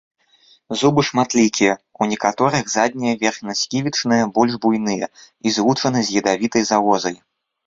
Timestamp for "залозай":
6.73-7.15